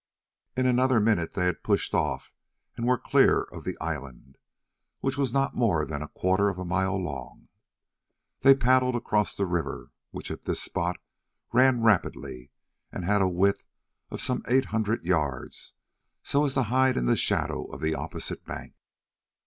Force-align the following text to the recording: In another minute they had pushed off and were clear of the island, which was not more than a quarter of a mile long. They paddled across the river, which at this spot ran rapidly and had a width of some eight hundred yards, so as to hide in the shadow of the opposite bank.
In 0.57 0.65
another 0.65 0.99
minute 0.99 1.35
they 1.35 1.45
had 1.45 1.61
pushed 1.61 1.93
off 1.93 2.33
and 2.75 2.87
were 2.87 2.97
clear 2.97 3.43
of 3.43 3.65
the 3.65 3.77
island, 3.79 4.35
which 4.99 5.15
was 5.15 5.31
not 5.31 5.53
more 5.55 5.85
than 5.85 6.01
a 6.01 6.07
quarter 6.07 6.49
of 6.49 6.57
a 6.57 6.65
mile 6.65 6.97
long. 6.97 7.49
They 8.39 8.55
paddled 8.55 8.95
across 8.95 9.35
the 9.35 9.45
river, 9.45 9.91
which 10.09 10.31
at 10.31 10.45
this 10.45 10.59
spot 10.59 10.97
ran 11.53 11.83
rapidly 11.83 12.49
and 12.91 13.05
had 13.05 13.21
a 13.21 13.27
width 13.27 13.63
of 14.09 14.21
some 14.21 14.41
eight 14.47 14.65
hundred 14.73 15.05
yards, 15.05 15.73
so 16.23 16.45
as 16.47 16.55
to 16.55 16.63
hide 16.63 16.97
in 16.97 17.05
the 17.05 17.15
shadow 17.15 17.65
of 17.65 17.79
the 17.79 17.93
opposite 17.93 18.43
bank. 18.43 18.73